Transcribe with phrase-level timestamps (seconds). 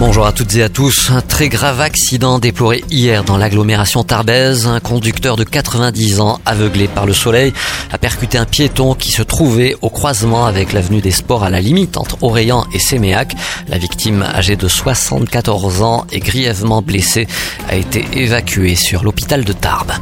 [0.00, 1.10] Bonjour à toutes et à tous.
[1.12, 4.66] Un très grave accident déploré hier dans l'agglomération tarbaise.
[4.66, 7.52] Un conducteur de 90 ans, aveuglé par le soleil,
[7.92, 11.60] a percuté un piéton qui se trouvait au croisement avec l'avenue des Sports à la
[11.60, 13.36] limite entre Orléans et Séméac.
[13.68, 17.28] La victime, âgée de 74 ans et grièvement blessée,
[17.68, 19.92] a été évacuée sur l'hôpital de Tarbes.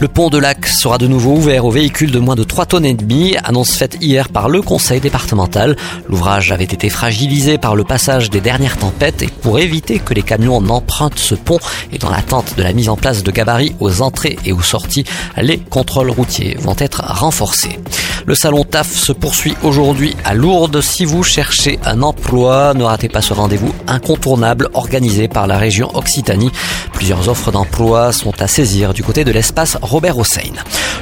[0.00, 2.86] Le pont de Lac sera de nouveau ouvert aux véhicules de moins de 3 tonnes
[2.86, 5.76] et demie, annonce faite hier par le conseil départemental.
[6.08, 10.60] L'ouvrage avait été fragilisé par le passage des dernières tempêtes pour éviter que les camions
[10.60, 11.58] n'empruntent ce pont
[11.92, 15.04] et dans l'attente de la mise en place de gabarits aux entrées et aux sorties,
[15.36, 17.78] les contrôles routiers vont être renforcés.
[18.24, 20.80] Le salon TAF se poursuit aujourd'hui à Lourdes.
[20.80, 25.90] Si vous cherchez un emploi, ne ratez pas ce rendez-vous incontournable organisé par la région
[25.96, 26.52] Occitanie.
[26.92, 30.52] Plusieurs offres d'emploi sont à saisir du côté de l'espace Robert Hossein.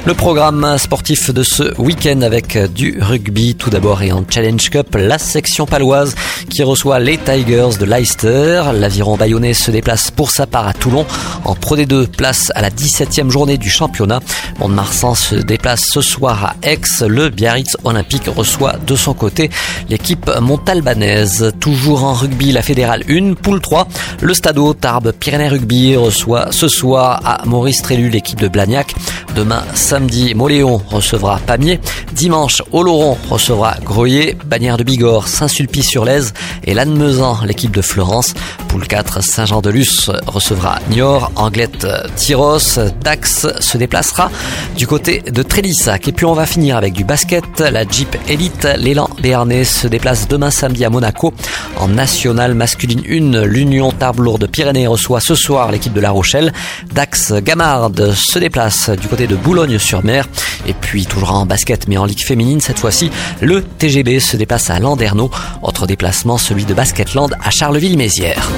[0.05, 4.95] Le programme sportif de ce week-end avec du rugby tout d'abord et en Challenge Cup,
[4.95, 6.15] la section paloise
[6.49, 8.63] qui reçoit les Tigers de Leicester.
[8.73, 11.05] L'aviron bayonnais se déplace pour sa part à Toulon
[11.45, 14.21] en Pro D2, place à la 17e journée du championnat.
[14.59, 16.81] Mont-de-Marsan se déplace ce soir à Aix.
[17.11, 19.49] Le Biarritz Olympique reçoit de son côté
[19.89, 21.51] l'équipe montalbanaise.
[21.59, 23.85] Toujours en rugby, la fédérale 1, poule 3.
[24.21, 28.95] Le Stadeau Tarbes Pyrénées Rugby reçoit ce soir à Maurice Trélu l'équipe de Blagnac.
[29.35, 31.79] Demain, samedi, Moléon recevra Pamiers.
[32.11, 36.33] Dimanche, Oloron recevra Groyer, Bagnères de Bigorre, Saint-Sulpice-sur-Lèze
[36.65, 38.33] et Lannemezan, l'équipe de Florence.
[38.67, 44.29] Poule 4, Saint-Jean-de-Luz recevra Niort, Anglette, Tyros, Dax se déplacera
[44.77, 46.07] du côté de Trélissac.
[46.07, 47.59] Et puis on va finir avec du basket.
[47.59, 51.33] La Jeep Elite, l'élan béarnais se déplace demain samedi à Monaco.
[51.77, 56.53] En nationale masculine 1, l'Union Tarbes-Lourdes Pyrénées reçoit ce soir l'équipe de La Rochelle.
[56.93, 60.27] Dax Gamard se déplace du de Boulogne-sur-Mer.
[60.67, 63.09] Et puis toujours en basket mais en ligue féminine cette fois-ci,
[63.41, 65.29] le TGB se déplace à Landerneau.
[65.61, 68.49] Autre déplacement, celui de Basketland à Charleville-Mézières.